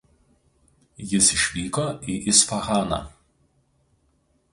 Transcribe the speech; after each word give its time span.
Jis 1.09 1.27
išvyko 1.35 1.85
į 2.13 2.15
Isfahaną. 2.33 2.99